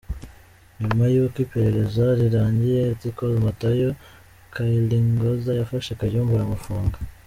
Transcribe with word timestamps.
Nyuma 0.81 1.03
y’uko 1.13 1.37
iperereza 1.45 2.03
rirangiye 2.19 2.81
Lt 2.95 3.03
Col 3.17 3.35
Matayo 3.45 3.89
Kyaligonza 4.53 5.51
yafashe 5.59 5.91
Kayumba 5.99 6.33
aramufunga. 6.37 6.97